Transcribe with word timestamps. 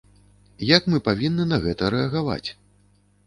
Як 0.77 0.87
мы 0.93 0.97
павінны 1.09 1.45
на 1.51 1.59
гэта 1.65 1.91
рэагаваць? 1.97 2.49